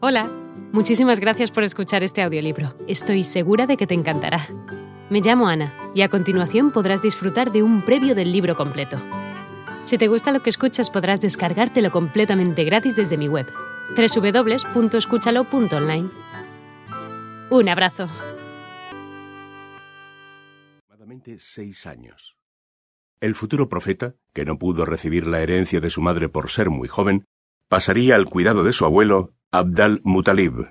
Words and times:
Hola, 0.00 0.30
muchísimas 0.72 1.18
gracias 1.18 1.50
por 1.50 1.64
escuchar 1.64 2.04
este 2.04 2.22
audiolibro. 2.22 2.72
Estoy 2.86 3.24
segura 3.24 3.66
de 3.66 3.76
que 3.76 3.88
te 3.88 3.94
encantará. 3.94 4.46
Me 5.10 5.20
llamo 5.20 5.48
Ana 5.48 5.74
y 5.92 6.02
a 6.02 6.08
continuación 6.08 6.70
podrás 6.70 7.02
disfrutar 7.02 7.50
de 7.50 7.64
un 7.64 7.84
previo 7.84 8.14
del 8.14 8.30
libro 8.30 8.54
completo. 8.54 8.96
Si 9.82 9.98
te 9.98 10.06
gusta 10.06 10.30
lo 10.30 10.40
que 10.40 10.50
escuchas 10.50 10.88
podrás 10.88 11.20
descargártelo 11.20 11.90
completamente 11.90 12.62
gratis 12.62 12.94
desde 12.94 13.16
mi 13.16 13.26
web, 13.26 13.48
www.escúchalo.online. 13.96 16.10
Un 17.50 17.68
abrazo. 17.68 18.08
Seis 21.38 21.88
años. 21.88 22.36
El 23.20 23.34
futuro 23.34 23.68
profeta, 23.68 24.14
que 24.32 24.44
no 24.44 24.58
pudo 24.58 24.84
recibir 24.84 25.26
la 25.26 25.40
herencia 25.40 25.80
de 25.80 25.90
su 25.90 26.02
madre 26.02 26.28
por 26.28 26.50
ser 26.50 26.70
muy 26.70 26.86
joven, 26.86 27.24
pasaría 27.66 28.14
al 28.14 28.26
cuidado 28.26 28.62
de 28.62 28.72
su 28.72 28.84
abuelo, 28.84 29.34
Abdal 29.50 30.00
Mutalib. 30.04 30.68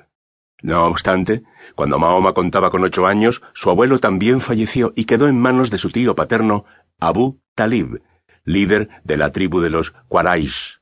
No 0.62 0.86
obstante, 0.86 1.44
cuando 1.76 1.98
Mahoma 1.98 2.34
contaba 2.34 2.70
con 2.70 2.84
ocho 2.84 3.08
años, 3.08 3.41
su 3.53 3.70
abuelo 3.70 4.00
también 4.00 4.41
falleció 4.41 4.94
y 4.95 5.05
quedó 5.05 5.27
en 5.27 5.40
manos 5.40 5.70
de 5.72 5.77
su 5.77 5.90
tío 5.90 6.16
paterno, 6.16 6.66
Abu 7.00 7.41
Talib, 7.55 8.02
líder 8.44 8.90
de 9.03 9.17
la 9.17 9.31
tribu 9.31 9.62
de 9.62 9.70
los 9.70 9.91
Quraysh, 10.09 10.80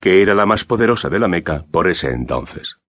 que 0.00 0.22
era 0.22 0.34
la 0.34 0.46
más 0.46 0.64
poderosa 0.64 1.08
de 1.08 1.18
la 1.18 1.28
Meca 1.28 1.64
por 1.70 1.88
ese 1.88 2.10
entonces. 2.10 2.79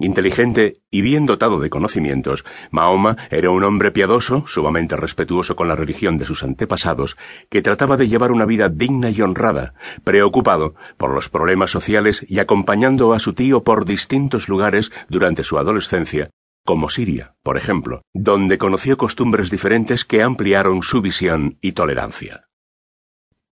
Inteligente 0.00 0.80
y 0.90 1.02
bien 1.02 1.26
dotado 1.26 1.60
de 1.60 1.68
conocimientos, 1.68 2.46
Mahoma 2.70 3.18
era 3.30 3.50
un 3.50 3.62
hombre 3.64 3.92
piadoso, 3.92 4.44
sumamente 4.46 4.96
respetuoso 4.96 5.56
con 5.56 5.68
la 5.68 5.76
religión 5.76 6.16
de 6.16 6.24
sus 6.24 6.42
antepasados, 6.42 7.18
que 7.50 7.60
trataba 7.60 7.98
de 7.98 8.08
llevar 8.08 8.32
una 8.32 8.46
vida 8.46 8.70
digna 8.70 9.10
y 9.10 9.20
honrada, 9.20 9.74
preocupado 10.02 10.74
por 10.96 11.12
los 11.12 11.28
problemas 11.28 11.70
sociales 11.70 12.24
y 12.26 12.38
acompañando 12.38 13.12
a 13.12 13.18
su 13.18 13.34
tío 13.34 13.62
por 13.62 13.84
distintos 13.84 14.48
lugares 14.48 14.90
durante 15.10 15.44
su 15.44 15.58
adolescencia, 15.58 16.30
como 16.64 16.88
Siria, 16.88 17.34
por 17.42 17.58
ejemplo, 17.58 18.00
donde 18.14 18.56
conoció 18.56 18.96
costumbres 18.96 19.50
diferentes 19.50 20.06
que 20.06 20.22
ampliaron 20.22 20.82
su 20.82 21.02
visión 21.02 21.58
y 21.60 21.72
tolerancia. 21.72 22.46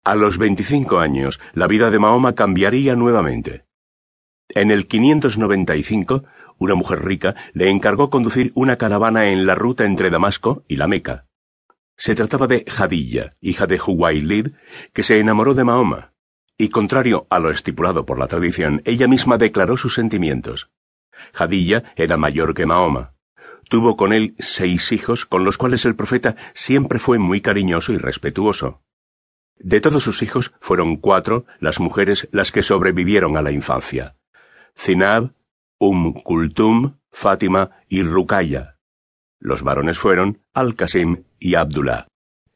A 0.03 0.13
los 0.13 0.37
25 0.37 0.99
años, 0.99 1.39
la 1.53 1.65
vida 1.65 1.89
de 1.89 1.97
Mahoma 1.97 2.35
cambiaría 2.35 2.95
nuevamente. 2.95 3.65
En 4.49 4.71
el 4.71 4.87
595, 4.87 6.23
una 6.57 6.75
mujer 6.75 7.03
rica 7.03 7.35
le 7.53 7.69
encargó 7.69 8.09
conducir 8.09 8.51
una 8.55 8.77
caravana 8.77 9.29
en 9.29 9.45
la 9.45 9.55
ruta 9.55 9.85
entre 9.85 10.09
Damasco 10.09 10.63
y 10.67 10.77
la 10.77 10.87
Meca. 10.87 11.27
Se 11.97 12.15
trataba 12.15 12.47
de 12.47 12.65
Jadilla, 12.67 13.35
hija 13.41 13.67
de 13.67 13.79
Huwailid, 13.79 14.49
que 14.93 15.03
se 15.03 15.19
enamoró 15.19 15.53
de 15.53 15.63
Mahoma, 15.63 16.13
y 16.57 16.69
contrario 16.69 17.27
a 17.29 17.39
lo 17.39 17.51
estipulado 17.51 18.05
por 18.05 18.17
la 18.17 18.27
tradición, 18.27 18.81
ella 18.85 19.07
misma 19.07 19.37
declaró 19.37 19.75
sus 19.75 19.93
sentimientos. 19.93 20.69
Jadilla 21.33 21.93
era 21.95 22.15
mayor 22.17 22.53
que 22.53 22.65
Mahoma. 22.65 23.13
Tuvo 23.67 23.97
con 23.97 24.13
él 24.13 24.35
seis 24.39 24.91
hijos, 24.91 25.25
con 25.25 25.43
los 25.43 25.57
cuales 25.57 25.85
el 25.85 25.95
profeta 25.95 26.35
siempre 26.53 26.99
fue 26.99 27.17
muy 27.19 27.41
cariñoso 27.41 27.91
y 27.91 27.97
respetuoso. 27.97 28.83
De 29.57 29.81
todos 29.81 30.03
sus 30.03 30.21
hijos 30.21 30.53
fueron 30.61 30.97
cuatro 30.97 31.45
las 31.59 31.79
mujeres 31.79 32.29
las 32.31 32.51
que 32.51 32.63
sobrevivieron 32.63 33.37
a 33.37 33.41
la 33.41 33.51
infancia. 33.51 34.15
Zinab, 34.77 35.33
Um 35.79 36.13
Kultum, 36.13 36.97
Fátima 37.11 37.71
y 37.89 38.03
Rukaya. 38.03 38.77
Los 39.39 39.63
varones 39.63 39.97
fueron 39.97 40.39
Al-Qasim 40.53 41.23
y 41.39 41.55
Abdullah. 41.55 42.07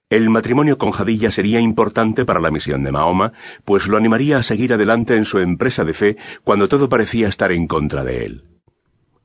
El 0.09 0.29
matrimonio 0.31 0.79
con 0.79 0.91
Jadilla 0.91 1.29
sería 1.29 1.59
importante 1.59 2.25
para 2.25 2.39
la 2.39 2.49
misión 2.49 2.83
de 2.83 2.91
Mahoma, 2.91 3.33
pues 3.63 3.87
lo 3.87 3.95
animaría 3.95 4.39
a 4.39 4.43
seguir 4.43 4.73
adelante 4.73 5.15
en 5.15 5.25
su 5.25 5.37
empresa 5.37 5.83
de 5.83 5.93
fe 5.93 6.17
cuando 6.43 6.67
todo 6.67 6.89
parecía 6.89 7.27
estar 7.27 7.51
en 7.51 7.67
contra 7.67 8.03
de 8.03 8.25
él. 8.25 8.43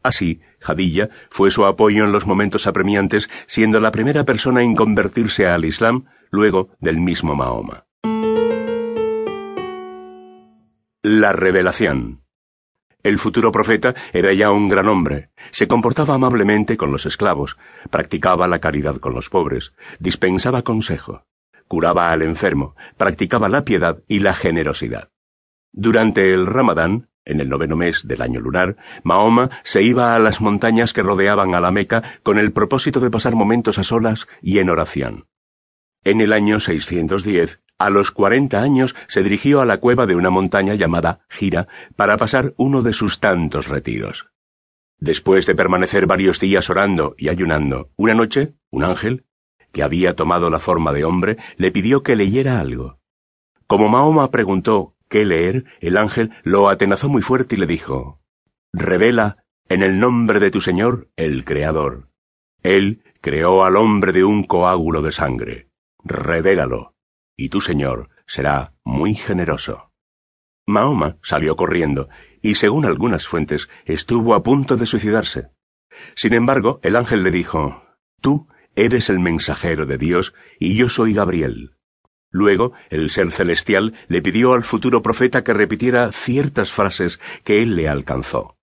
Así, 0.03 0.43
Jadilla 0.61 1.09
fue 1.31 1.51
su 1.51 1.65
apoyo 1.65 2.05
en 2.05 2.13
los 2.13 2.27
momentos 2.27 2.67
apremiantes, 2.67 3.31
siendo 3.47 3.81
la 3.81 3.93
primera 3.93 4.25
persona 4.25 4.63
en 4.63 4.75
convertirse 4.75 5.47
al 5.47 5.65
Islam 5.65 6.05
luego 6.31 6.69
del 6.81 6.99
mismo 6.99 7.35
Mahoma. 7.35 7.87
La 11.03 11.33
revelación. 11.33 12.24
El 13.05 13.19
futuro 13.19 13.53
profeta 13.53 13.95
era 14.15 14.33
ya 14.33 14.51
un 14.51 14.71
gran 14.71 14.89
hombre, 14.89 15.29
se 15.51 15.69
comportaba 15.69 16.15
amablemente 16.15 16.79
con 16.79 16.91
los 16.91 17.05
esclavos, 17.05 17.59
practicaba 17.91 18.49
la 18.49 18.61
caridad 18.61 18.97
con 18.97 19.13
los 19.13 19.29
pobres, 19.29 19.75
dispensaba 19.99 20.63
consejo, 20.63 21.27
curaba 21.69 22.13
al 22.13 22.23
enfermo, 22.23 22.75
practicaba 22.97 23.51
la 23.51 23.67
piedad 23.67 24.03
y 24.09 24.21
la 24.21 24.33
generosidad. 24.33 25.11
Durante 25.71 26.33
el 26.33 26.47
Ramadán, 26.47 27.11
en 27.27 27.41
el 27.41 27.51
noveno 27.51 27.77
mes 27.77 28.09
del 28.09 28.23
año 28.23 28.41
lunar, 28.41 28.77
Mahoma 29.03 29.51
se 29.65 29.83
iba 29.83 30.17
a 30.17 30.19
las 30.19 30.41
montañas 30.41 30.95
que 30.95 31.03
rodeaban 31.03 31.55
a 31.55 31.61
la 31.61 31.73
Meca 31.73 32.21
con 32.23 32.39
el 32.39 32.53
propósito 32.53 33.01
de 33.01 33.11
pasar 33.11 33.35
momentos 33.35 33.79
a 33.79 33.83
solas 33.83 34.29
y 34.41 34.61
en 34.61 34.71
oración. 34.71 35.27
En 36.05 36.23
el 36.23 36.33
año 36.33 36.59
610, 36.59 37.61
a 37.79 37.91
los 37.91 38.11
cuarenta 38.11 38.63
años 38.63 38.95
se 39.09 39.23
dirigió 39.23 39.61
a 39.61 39.67
la 39.67 39.79
cueva 39.79 40.07
de 40.07 40.15
una 40.15 40.31
montaña 40.31 40.75
llamada 40.75 41.21
Gira 41.29 41.67
para 41.97 42.17
pasar 42.17 42.55
uno 42.57 42.83
de 42.83 42.93
sus 42.93 43.21
tantos 43.21 43.69
retiros. 43.69 44.29
Después 44.99 45.47
de 45.47 45.55
permanecer 45.55 46.07
varios 46.07 46.39
días 46.39 46.71
orando 46.71 47.15
y 47.19 47.29
ayunando, 47.29 47.91
una 47.97 48.15
noche, 48.15 48.55
un 48.71 48.85
ángel, 48.85 49.27
que 49.73 49.83
había 49.83 50.15
tomado 50.15 50.51
la 50.51 50.61
forma 50.61 50.93
de 50.93 51.05
hombre, 51.05 51.37
le 51.57 51.73
pidió 51.73 52.03
que 52.03 52.17
leyera 52.17 52.61
algo. 52.61 53.01
Como 53.67 53.89
Mahoma 53.89 54.31
preguntó 54.31 54.97
qué 55.09 55.25
leer, 55.25 55.65
el 55.81 55.97
ángel 55.97 56.31
lo 56.45 56.69
atenazó 56.69 57.09
muy 57.09 57.23
fuerte 57.23 57.57
y 57.57 57.59
le 57.59 57.67
dijo, 57.67 58.21
Revela, 58.73 59.45
en 59.69 59.83
el 59.83 59.99
nombre 59.99 60.39
de 60.39 60.51
tu 60.51 60.61
Señor, 60.61 61.11
el 61.17 61.45
Creador. 61.45 62.09
Él 62.63 63.03
creó 63.21 63.65
al 63.65 63.77
hombre 63.77 64.13
de 64.13 64.25
un 64.25 64.45
coágulo 64.45 65.03
de 65.03 65.13
sangre. 65.13 65.69
Revélalo 66.05 66.94
y 67.37 67.49
tu 67.49 67.61
Señor 67.61 68.11
será 68.27 68.75
muy 68.85 69.15
generoso. 69.15 69.93
Mahoma 70.67 71.19
salió 71.23 71.57
corriendo, 71.57 72.09
y 72.41 72.55
según 72.55 72.85
algunas 72.85 73.27
fuentes, 73.27 73.69
estuvo 73.85 74.35
a 74.35 74.43
punto 74.43 74.77
de 74.77 74.87
suicidarse. 74.87 75.49
Sin 76.15 76.35
embargo, 76.35 76.81
el 76.83 76.97
ángel 76.97 77.23
le 77.23 77.31
dijo, 77.31 77.83
Tú 78.21 78.49
eres 78.75 79.11
el 79.11 79.21
mensajero 79.21 79.87
de 79.87 79.99
Dios, 79.99 80.35
y 80.59 80.75
yo 80.75 80.89
soy 80.89 81.13
Gabriel. 81.13 81.77
Luego, 82.31 82.73
el 82.91 83.11
ser 83.11 83.31
celestial 83.31 83.95
le 84.09 84.21
pidió 84.21 84.55
al 84.55 84.65
futuro 84.65 85.03
profeta 85.03 85.45
que 85.45 85.53
repitiera 85.53 86.11
ciertas 86.11 86.73
frases 86.73 87.21
que 87.45 87.63
él 87.63 87.77
le 87.77 87.89
alcanzó. 87.89 88.57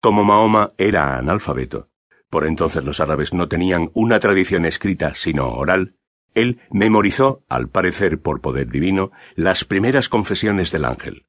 Como 0.00 0.24
Mahoma 0.24 0.72
era 0.78 1.18
analfabeto, 1.18 1.90
por 2.30 2.46
entonces 2.46 2.84
los 2.84 3.00
árabes 3.00 3.34
no 3.34 3.48
tenían 3.48 3.90
una 3.92 4.20
tradición 4.20 4.64
escrita 4.64 5.12
sino 5.14 5.48
oral, 5.50 5.97
él 6.34 6.60
memorizó, 6.70 7.44
al 7.48 7.68
parecer 7.68 8.20
por 8.20 8.40
poder 8.40 8.68
divino, 8.68 9.10
las 9.34 9.64
primeras 9.64 10.08
confesiones 10.08 10.70
del 10.70 10.84
ángel. 10.84 11.26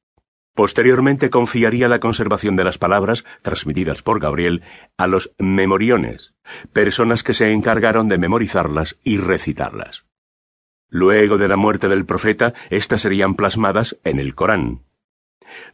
Posteriormente 0.54 1.30
confiaría 1.30 1.88
la 1.88 2.00
conservación 2.00 2.56
de 2.56 2.64
las 2.64 2.76
palabras, 2.76 3.24
transmitidas 3.42 4.02
por 4.02 4.20
Gabriel, 4.20 4.62
a 4.96 5.06
los 5.06 5.32
memoriones, 5.38 6.34
personas 6.72 7.22
que 7.22 7.34
se 7.34 7.52
encargaron 7.52 8.08
de 8.08 8.18
memorizarlas 8.18 8.98
y 9.04 9.18
recitarlas. 9.18 10.04
Luego 10.88 11.38
de 11.38 11.48
la 11.48 11.56
muerte 11.56 11.88
del 11.88 12.04
profeta, 12.04 12.52
éstas 12.68 13.02
serían 13.02 13.36
plasmadas 13.36 13.96
en 14.02 14.18
el 14.18 14.34
Corán. 14.34 14.82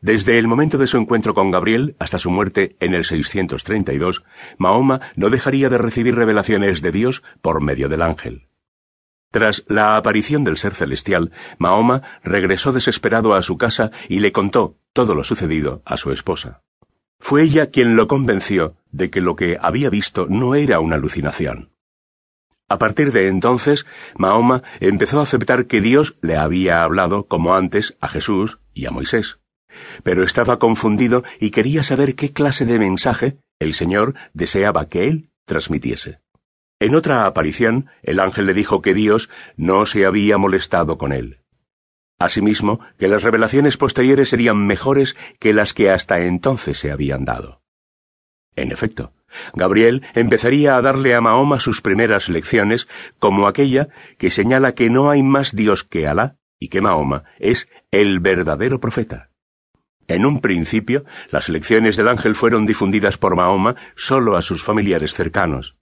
Desde 0.01 0.39
el 0.39 0.47
momento 0.47 0.79
de 0.79 0.87
su 0.87 0.99
encuentro 0.99 1.35
con 1.35 1.51
Gabriel 1.51 1.97
hasta 1.99 2.19
su 2.19 2.31
muerte 2.31 2.77
en 2.81 2.95
el 2.95 3.05
632, 3.05 4.25
Mahoma 4.59 5.01
no 5.17 5.31
dejaría 5.31 5.69
de 5.69 5.79
recibir 5.79 6.15
revelaciones 6.15 6.83
de 6.83 6.93
Dios 6.93 7.23
por 7.43 7.63
medio 7.63 7.89
del 7.89 8.03
ángel. 8.03 8.46
Tras 9.31 9.65
la 9.69 9.97
aparición 9.97 10.45
del 10.45 10.57
ser 10.57 10.75
celestial, 10.75 11.33
Mahoma 11.59 12.03
regresó 12.23 12.73
desesperado 12.73 13.35
a 13.35 13.43
su 13.43 13.59
casa 13.59 13.91
y 14.09 14.21
le 14.21 14.33
contó 14.33 14.79
todo 14.93 15.15
lo 15.15 15.25
sucedido 15.25 15.83
a 15.85 15.97
su 15.97 16.13
esposa. 16.13 16.63
Fue 17.19 17.43
ella 17.43 17.71
quien 17.71 17.97
lo 17.97 18.09
convenció 18.09 18.77
de 18.91 19.11
que 19.11 19.21
lo 19.21 19.37
que 19.37 19.59
había 19.61 19.91
visto 19.91 20.27
no 20.29 20.55
era 20.55 20.81
una 20.81 20.97
alucinación. 20.97 21.71
A 22.69 22.79
partir 22.79 23.13
de 23.13 23.29
entonces, 23.29 23.87
Mahoma 24.17 24.63
empezó 24.81 25.21
a 25.21 25.23
aceptar 25.23 25.67
que 25.67 25.81
Dios 25.81 26.17
le 26.21 26.37
había 26.37 26.83
hablado, 26.83 27.27
como 27.27 27.55
antes, 27.55 27.97
a 28.01 28.09
Jesús 28.09 28.59
y 28.75 28.87
a 28.87 28.91
Moisés. 28.91 29.39
Pero 30.03 30.25
estaba 30.25 30.59
confundido 30.59 31.23
y 31.39 31.51
quería 31.51 31.83
saber 31.83 32.17
qué 32.17 32.33
clase 32.33 32.65
de 32.65 32.79
mensaje 32.79 33.39
el 33.59 33.75
Señor 33.75 34.15
deseaba 34.35 34.89
que 34.89 35.07
él 35.07 35.31
transmitiese. 35.45 36.21
En 36.79 36.95
otra 36.95 37.25
aparición, 37.25 37.89
el 38.03 38.21
ángel 38.21 38.47
le 38.47 38.55
dijo 38.55 38.83
que 38.83 38.93
Dios 38.93 39.31
no 39.57 39.87
se 39.87 40.05
había 40.05 40.37
molestado 40.37 40.99
con 40.99 41.13
él. 41.13 41.41
Asimismo, 42.19 42.81
que 42.99 43.09
las 43.09 43.23
revelaciones 43.23 43.77
posteriores 43.77 44.29
serían 44.29 44.67
mejores 44.67 45.17
que 45.39 45.55
las 45.55 45.73
que 45.73 45.91
hasta 45.91 46.21
entonces 46.21 46.79
se 46.79 46.91
habían 46.91 47.25
dado. 47.25 47.63
En 48.57 48.73
efecto, 48.73 49.13
Gabriel 49.55 50.03
empezaría 50.15 50.77
a 50.77 50.83
darle 50.83 51.15
a 51.15 51.21
Mahoma 51.21 51.61
sus 51.61 51.81
primeras 51.81 52.29
lecciones, 52.29 52.89
como 53.19 53.47
aquella 53.47 53.89
que 54.19 54.31
señala 54.31 54.75
que 54.75 54.91
no 54.91 55.11
hay 55.11 55.23
más 55.23 55.55
Dios 55.55 55.85
que 55.85 56.07
Alá 56.07 56.37
y 56.59 56.69
que 56.69 56.81
Mahoma 56.81 57.25
es 57.39 57.69
el 57.91 58.21
verdadero 58.21 58.81
profeta. 58.81 59.31
En 60.09 60.25
un 60.25 60.41
principio, 60.41 61.05
las 61.31 61.49
lecciones 61.49 61.97
del 61.97 62.09
ángel 62.09 62.35
fueron 62.35 62.65
difundidas 62.65 63.19
por 63.19 63.35
Mahoma 63.35 63.77
solo 63.95 64.37
a 64.37 64.43
sus 64.43 64.63
familiares 64.63 65.15
cercanos. 65.15 65.77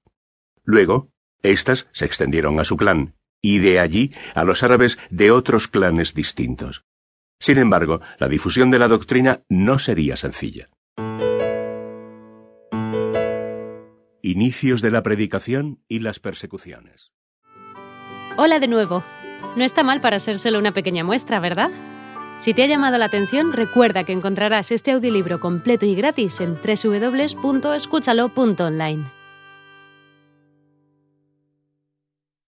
Luego, 0.65 1.11
éstas 1.43 1.89
se 1.93 2.07
extendieron 2.07 2.59
a 2.59 2.65
su 2.65 2.77
clan, 2.77 3.15
y 3.43 3.59
de 3.59 3.79
allí 3.79 4.13
a 4.35 4.45
los 4.45 4.63
árabes 4.63 4.99
de 5.11 5.31
otros 5.31 5.69
clanes 5.69 6.15
distintos. 6.15 6.85
Sin 7.39 7.59
embargo, 7.59 8.01
la 8.19 8.29
difusión 8.29 8.71
de 8.71 8.79
la 8.79 8.89
doctrina 8.89 9.43
no 9.49 9.79
sería 9.79 10.17
sencilla. 10.17 10.71
Inicios 14.23 14.81
de 14.81 14.91
la 14.91 15.03
predicación 15.03 15.83
y 15.87 15.99
las 15.99 16.19
persecuciones. 16.19 17.13
Hola 18.39 18.59
de 18.59 18.69
nuevo. 18.69 19.05
No 19.57 19.65
está 19.65 19.83
mal 19.83 20.01
para 20.01 20.19
ser 20.19 20.39
solo 20.39 20.59
una 20.59 20.73
pequeña 20.73 21.05
muestra, 21.05 21.41
¿verdad? 21.41 21.71
Si 22.39 22.55
te 22.55 22.63
ha 22.65 22.67
llamado 22.67 22.99
la 22.99 23.05
atención, 23.05 23.53
recuerda 23.53 24.03
que 24.05 24.13
encontrarás 24.13 24.73
este 24.73 24.93
audiolibro 24.93 25.39
completo 25.39 25.87
y 25.87 25.95
gratis 25.95 26.41
en 26.41 26.55
www.escúchalo.online. 26.55 29.14